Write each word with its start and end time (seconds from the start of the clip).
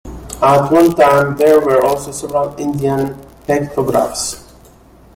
At 0.41 0.71
one 0.71 0.95
time 0.95 1.37
there 1.37 1.59
were 1.59 1.83
also 1.85 2.11
several 2.11 2.59
Indian 2.59 3.15
pictographs. 3.45 4.43